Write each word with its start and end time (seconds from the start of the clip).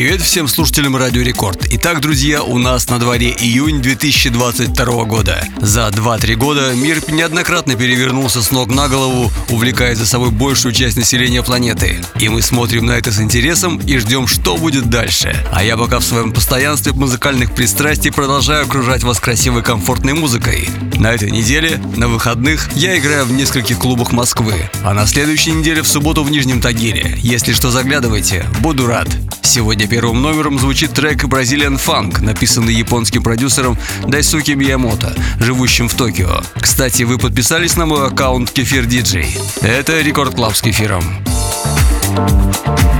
Привет 0.00 0.22
всем 0.22 0.48
слушателям 0.48 0.96
Радио 0.96 1.20
Рекорд. 1.20 1.66
Итак, 1.72 2.00
друзья, 2.00 2.42
у 2.42 2.56
нас 2.56 2.88
на 2.88 2.98
дворе 2.98 3.36
июнь 3.38 3.82
2022 3.82 5.04
года. 5.04 5.46
За 5.58 5.88
2-3 5.88 6.36
года 6.36 6.72
мир 6.74 7.02
неоднократно 7.12 7.74
перевернулся 7.74 8.40
с 8.40 8.50
ног 8.50 8.70
на 8.70 8.88
голову, 8.88 9.30
увлекая 9.50 9.94
за 9.94 10.06
собой 10.06 10.30
большую 10.30 10.72
часть 10.72 10.96
населения 10.96 11.42
планеты. 11.42 12.02
И 12.18 12.30
мы 12.30 12.40
смотрим 12.40 12.86
на 12.86 12.92
это 12.92 13.12
с 13.12 13.20
интересом 13.20 13.76
и 13.76 13.98
ждем, 13.98 14.26
что 14.26 14.56
будет 14.56 14.88
дальше. 14.88 15.36
А 15.52 15.62
я 15.62 15.76
пока 15.76 15.98
в 15.98 16.04
своем 16.04 16.32
постоянстве 16.32 16.94
музыкальных 16.94 17.54
пристрастий 17.54 18.10
продолжаю 18.10 18.64
окружать 18.64 19.02
вас 19.02 19.20
красивой 19.20 19.62
комфортной 19.62 20.14
музыкой. 20.14 20.70
На 20.94 21.12
этой 21.12 21.30
неделе, 21.30 21.78
на 21.96 22.08
выходных, 22.08 22.70
я 22.74 22.98
играю 22.98 23.26
в 23.26 23.32
нескольких 23.32 23.78
клубах 23.78 24.12
Москвы. 24.12 24.70
А 24.82 24.94
на 24.94 25.06
следующей 25.06 25.52
неделе 25.52 25.82
в 25.82 25.88
субботу 25.88 26.24
в 26.24 26.30
Нижнем 26.30 26.62
Тагиле. 26.62 27.18
Если 27.18 27.52
что, 27.52 27.70
заглядывайте. 27.70 28.46
Буду 28.60 28.86
рад. 28.86 29.08
Сегодня 29.42 29.88
первым 29.90 30.22
номером 30.22 30.58
звучит 30.58 30.92
трек 30.92 31.24
Brazilian 31.24 31.74
Funk, 31.74 32.22
написанный 32.22 32.72
японским 32.72 33.24
продюсером 33.24 33.76
Дайсуки 34.06 34.52
Миямото, 34.52 35.12
живущим 35.40 35.88
в 35.88 35.94
Токио. 35.94 36.40
Кстати, 36.60 37.02
вы 37.02 37.18
подписались 37.18 37.76
на 37.76 37.86
мой 37.86 38.06
аккаунт 38.06 38.52
Кефир 38.52 38.86
Диджей. 38.86 39.36
Это 39.62 40.00
Record 40.00 40.36
Club 40.36 40.54
с 40.54 40.60
кефиром. 40.60 41.02
Кефир. 41.24 42.99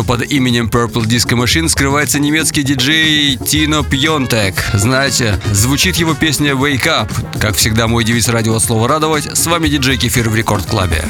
Что 0.00 0.04
под 0.04 0.32
именем 0.32 0.68
Purple 0.68 1.04
Disco 1.04 1.36
Machine 1.36 1.68
скрывается 1.68 2.18
немецкий 2.18 2.62
диджей 2.62 3.36
Тино 3.36 3.82
Пьонтек. 3.82 4.54
Знаете, 4.72 5.38
звучит 5.52 5.96
его 5.96 6.14
песня 6.14 6.52
Wake 6.52 6.86
Up. 6.86 7.38
Как 7.38 7.54
всегда, 7.54 7.86
мой 7.86 8.02
девиз 8.02 8.28
радио 8.28 8.58
«Слово 8.60 8.88
радовать». 8.88 9.36
С 9.36 9.46
вами 9.46 9.68
диджей 9.68 9.98
Кефир 9.98 10.30
в 10.30 10.34
Рекорд 10.34 10.64
Клабе. 10.64 11.04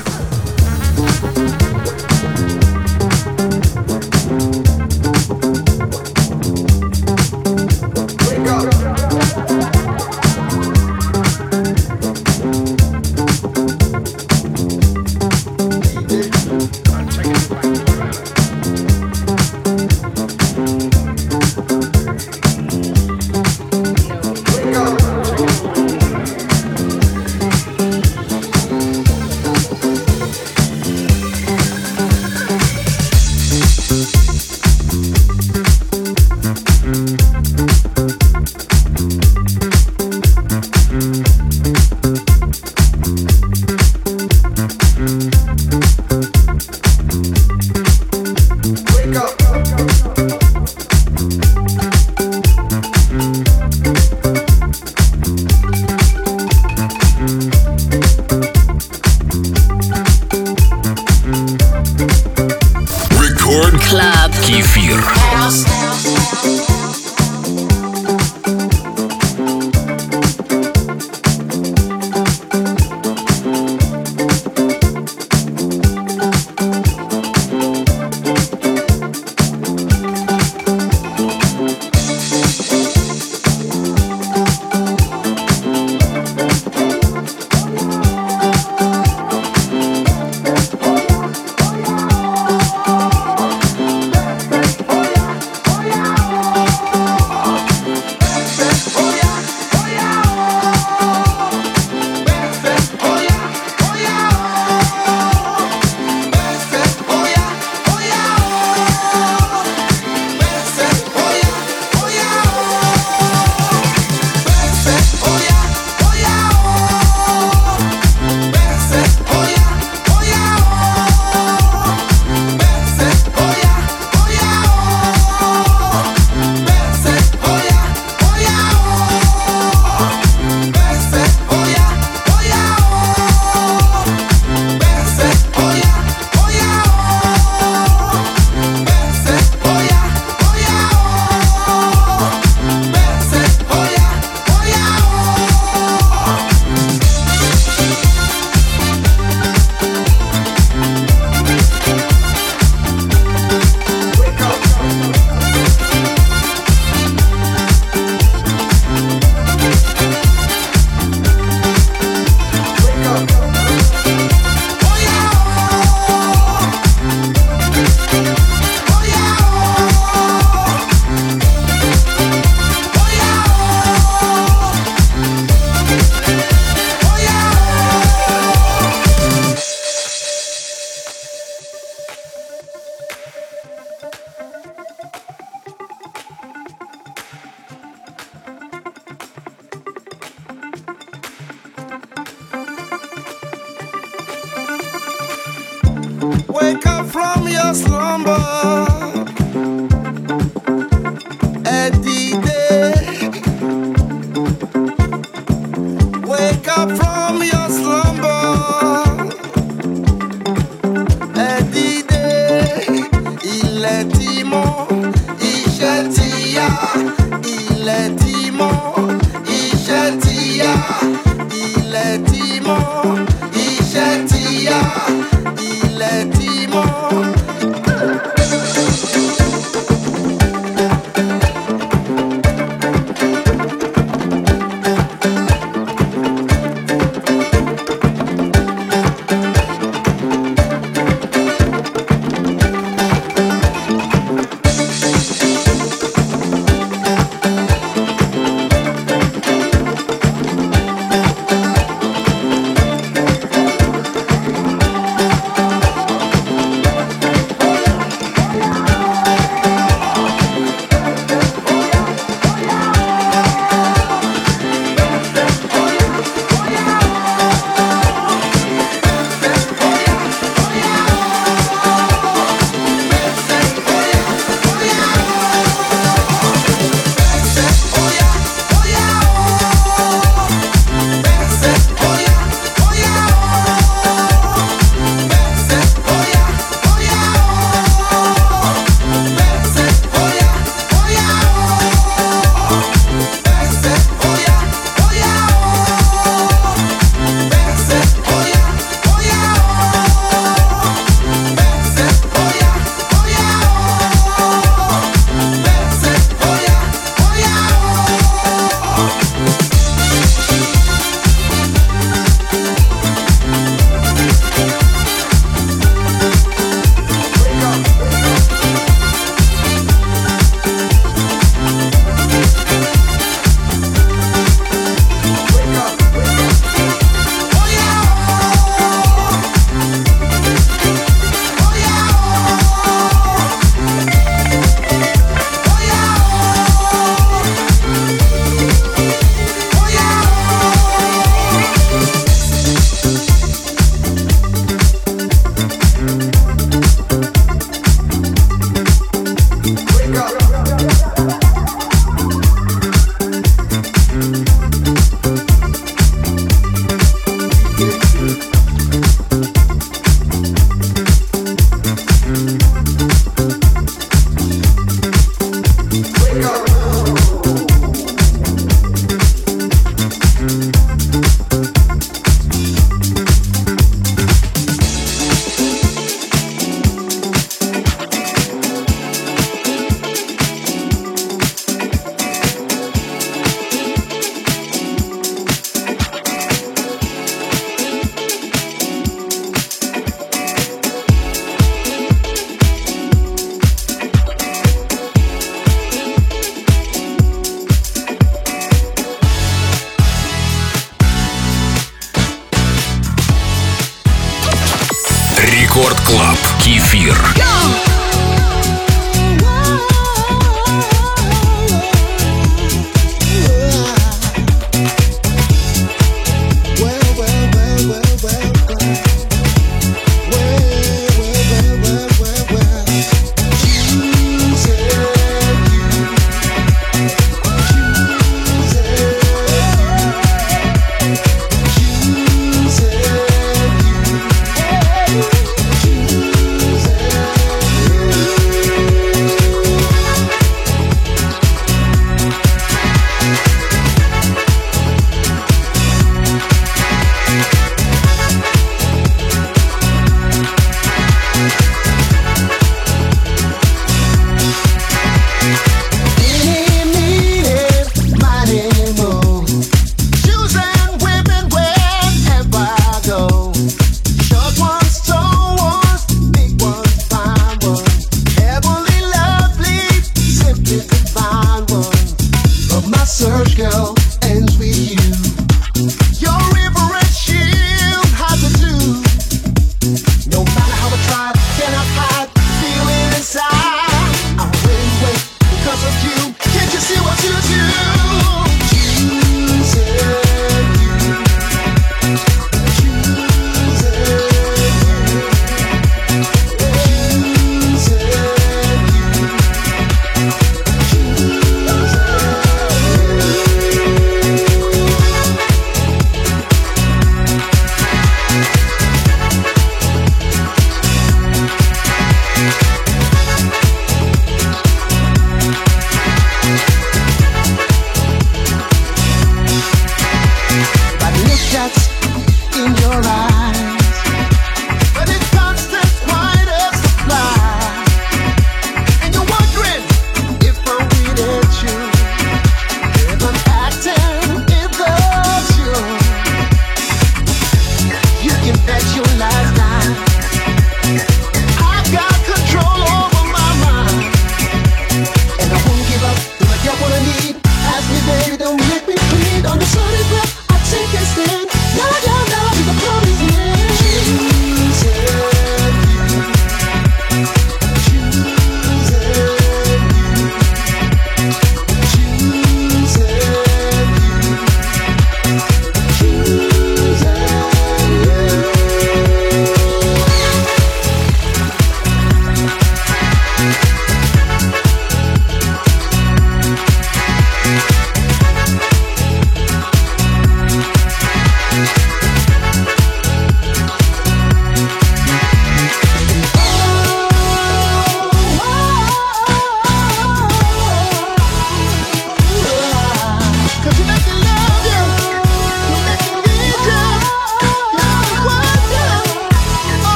wake 196.60 196.86
up 196.86 197.06
from 197.06 197.48
your 197.48 197.74
slumber. 197.74 198.89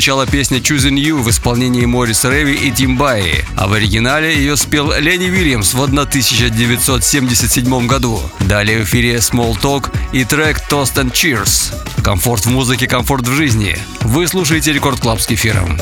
Отзвучала 0.00 0.26
песня 0.26 0.60
Choosing 0.60 0.96
You 0.96 1.20
в 1.20 1.28
исполнении 1.28 1.84
Морис 1.84 2.24
Рэви 2.24 2.54
и 2.54 2.70
Тим 2.70 2.96
Байи, 2.96 3.44
а 3.54 3.68
в 3.68 3.74
оригинале 3.74 4.34
ее 4.34 4.56
спел 4.56 4.94
Ленни 4.98 5.26
Вильямс 5.26 5.74
в 5.74 5.82
1977 5.82 7.86
году. 7.86 8.18
Далее 8.40 8.78
в 8.78 8.84
эфире 8.84 9.16
Small 9.16 9.60
Talk 9.60 9.94
и 10.12 10.24
трек 10.24 10.62
Toast 10.70 10.94
and 10.94 11.12
Cheers. 11.12 11.74
Комфорт 12.02 12.46
в 12.46 12.50
музыке, 12.50 12.86
комфорт 12.86 13.28
в 13.28 13.34
жизни. 13.34 13.76
Вы 14.00 14.26
слушаете 14.26 14.72
Record 14.72 15.00
Club 15.00 15.20
с 15.20 15.26
кефиром. 15.26 15.78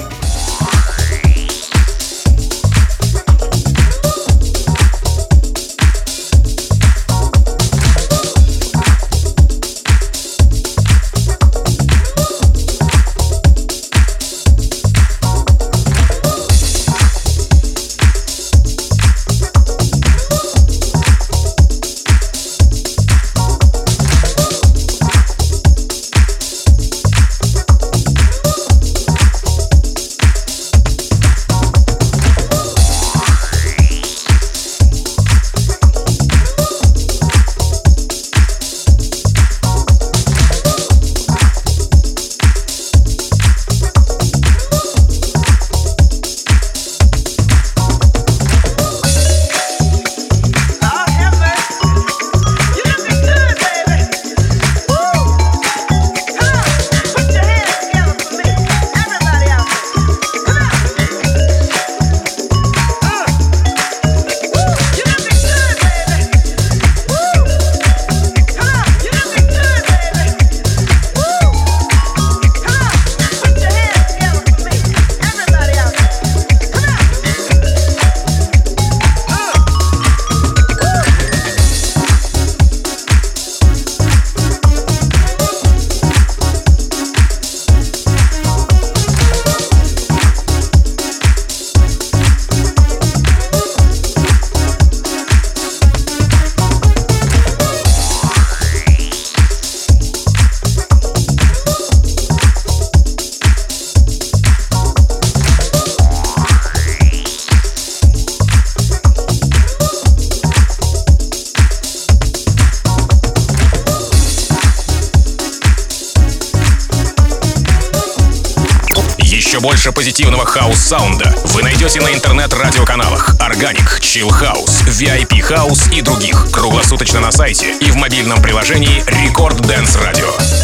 Найдете 121.99 122.01
на 122.01 122.15
интернет-радиоканалах 122.15 123.35
Organic, 123.37 124.01
Chill 124.01 124.29
House, 124.29 124.85
VIP 124.87 125.41
House 125.41 125.93
и 125.93 126.03
других 126.03 126.51
круглосуточно 126.51 127.21
на 127.21 127.33
сайте 127.33 127.75
и 127.81 127.91
в 127.91 127.97
мобильном 127.97 128.41
приложении 128.41 129.03
Record 129.07 129.61
Dance 129.61 129.99
Radio. 130.01 130.58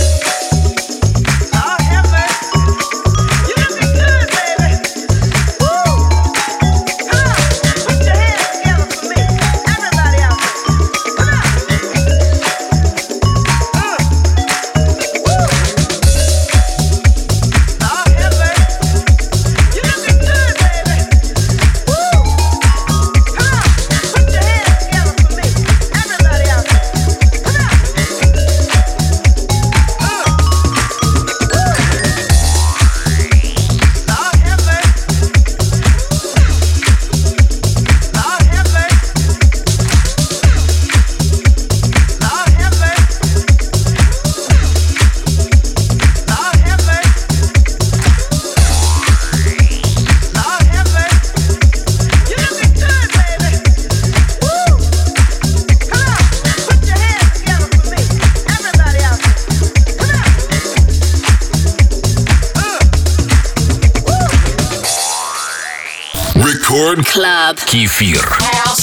Club. 66.94 67.58
Кефир. 67.66 68.38
Миллиарде 68.40 68.83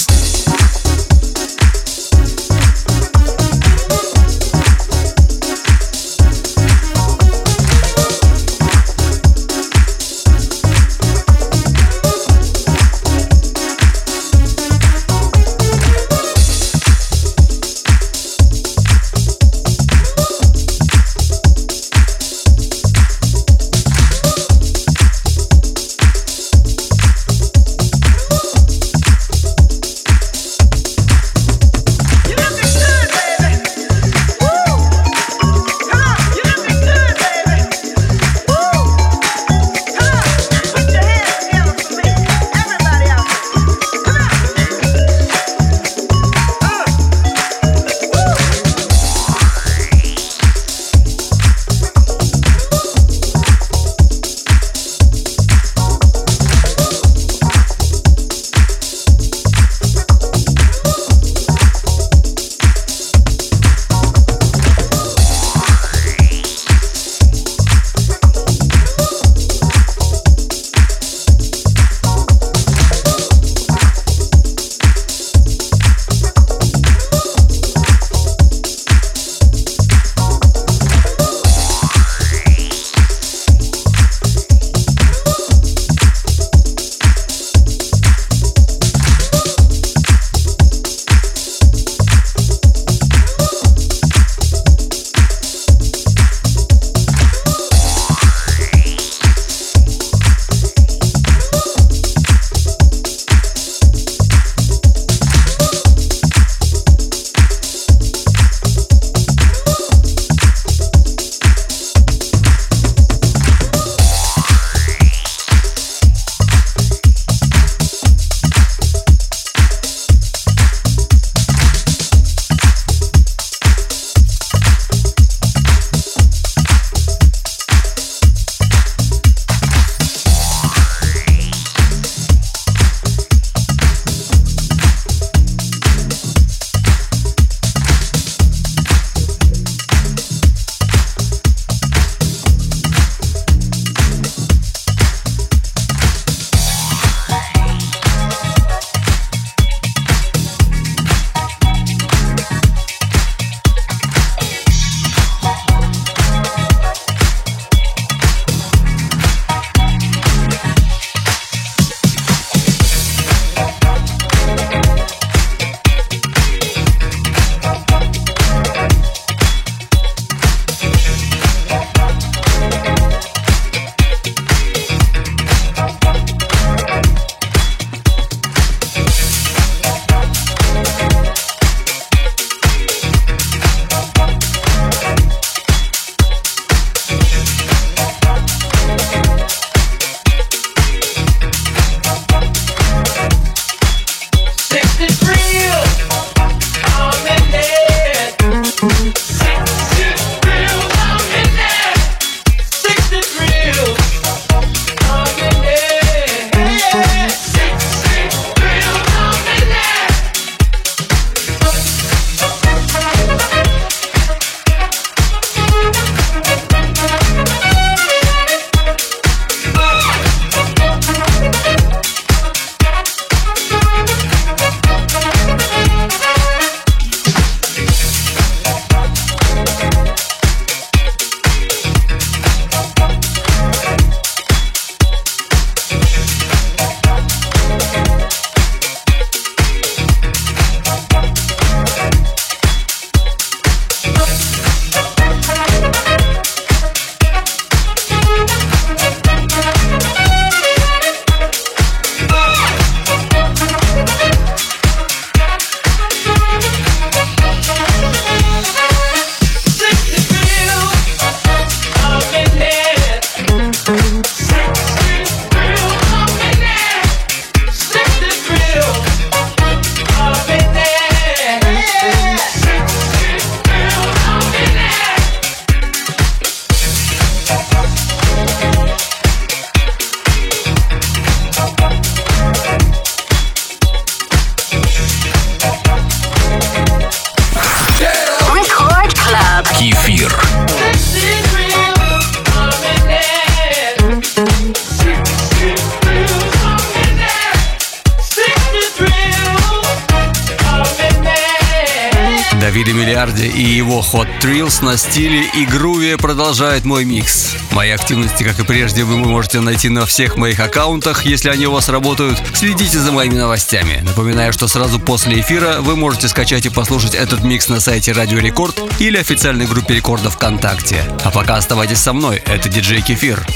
На 304.92 304.98
стиле 304.98 305.46
и 305.54 305.64
груве 305.64 306.18
продолжает 306.18 306.84
мой 306.84 307.06
микс. 307.06 307.56
Мои 307.70 307.88
активности, 307.92 308.42
как 308.42 308.58
и 308.58 308.62
прежде, 308.62 309.04
вы 309.04 309.16
можете 309.16 309.60
найти 309.60 309.88
на 309.88 310.04
всех 310.04 310.36
моих 310.36 310.60
аккаунтах, 310.60 311.24
если 311.24 311.48
они 311.48 311.66
у 311.66 311.72
вас 311.72 311.88
работают. 311.88 312.38
Следите 312.52 312.98
за 312.98 313.10
моими 313.10 313.36
новостями. 313.36 314.02
Напоминаю, 314.02 314.52
что 314.52 314.68
сразу 314.68 315.00
после 315.00 315.40
эфира 315.40 315.76
вы 315.80 315.96
можете 315.96 316.28
скачать 316.28 316.66
и 316.66 316.68
послушать 316.68 317.14
этот 317.14 317.42
микс 317.42 317.70
на 317.70 317.80
сайте 317.80 318.12
Радио 318.12 318.38
Рекорд 318.38 318.78
или 318.98 319.16
официальной 319.16 319.64
группе 319.64 319.94
рекорда 319.94 320.28
ВКонтакте. 320.28 321.02
А 321.24 321.30
пока 321.30 321.56
оставайтесь 321.56 322.00
со 322.00 322.12
мной, 322.12 322.42
это 322.44 322.68
диджей 322.68 323.00
Кефир. 323.00 323.46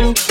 Club. 0.00 0.29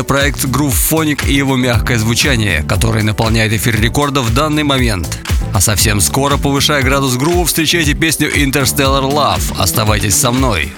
Это 0.00 0.08
проект 0.08 0.46
Groove 0.46 0.72
Phonic 0.90 1.28
и 1.28 1.34
его 1.34 1.56
мягкое 1.56 1.98
звучание, 1.98 2.62
которое 2.62 3.04
наполняет 3.04 3.52
эфир 3.52 3.78
рекорда 3.78 4.22
в 4.22 4.32
данный 4.32 4.62
момент. 4.62 5.20
А 5.52 5.60
совсем 5.60 6.00
скоро, 6.00 6.38
повышая 6.38 6.82
градус 6.82 7.16
грува, 7.16 7.44
встречайте 7.44 7.92
песню 7.92 8.34
Interstellar 8.34 9.02
Love. 9.02 9.42
Оставайтесь 9.58 10.14
со 10.14 10.32
мной. 10.32 10.72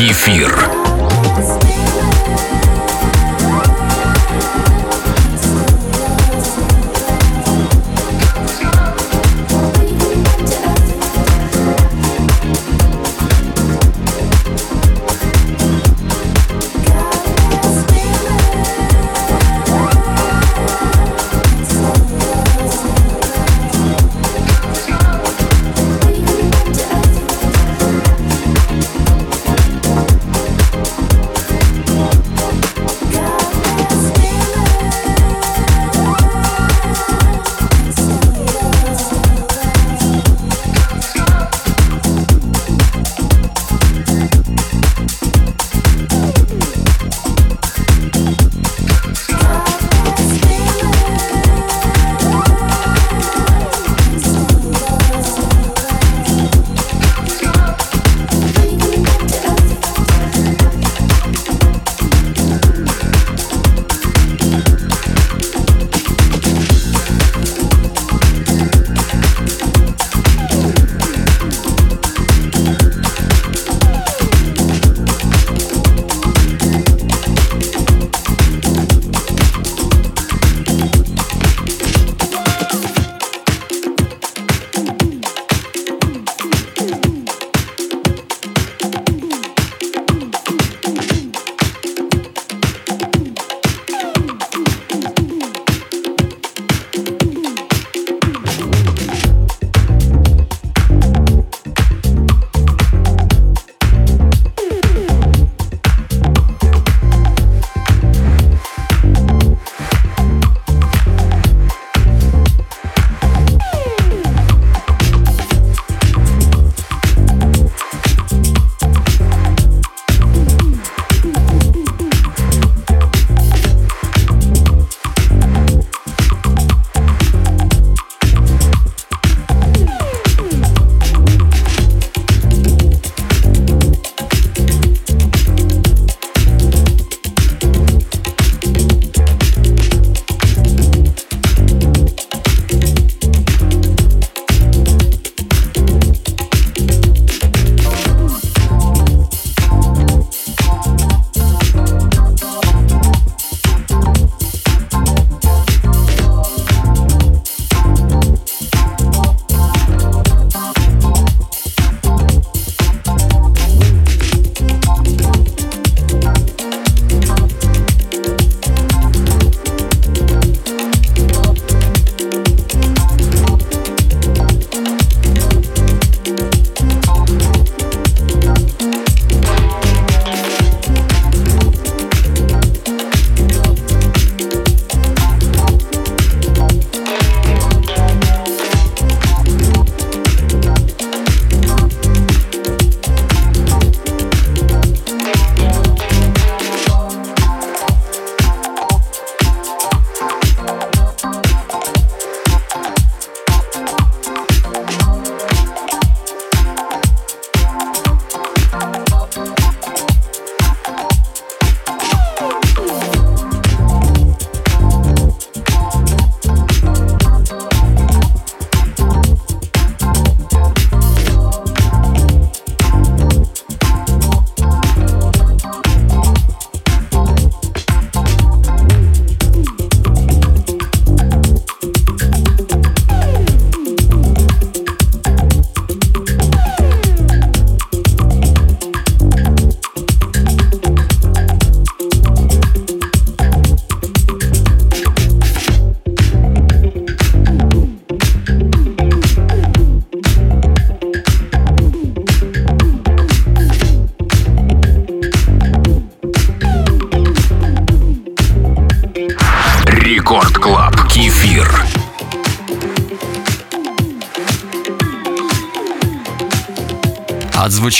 Кефир. 0.00 0.79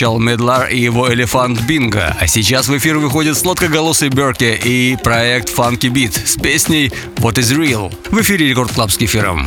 Отзвучал 0.00 0.18
Medlar 0.18 0.68
и 0.70 0.78
его 0.78 1.12
Elephant 1.12 1.60
Bingo, 1.60 2.16
а 2.18 2.26
сейчас 2.26 2.68
в 2.68 2.78
эфир 2.78 2.96
выходит 2.96 3.36
сладкоголосый 3.36 4.08
Берки 4.08 4.58
и 4.64 4.96
проект 4.96 5.54
Funky 5.54 5.92
Beat 5.92 6.26
с 6.26 6.36
песней 6.36 6.90
What 7.16 7.34
is 7.34 7.54
Real 7.54 7.94
в 8.10 8.18
эфире 8.22 8.48
Record 8.48 8.72
Club 8.72 8.90
с 8.90 8.96
кефиром. 8.96 9.46